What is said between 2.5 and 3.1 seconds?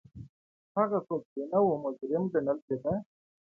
کېده.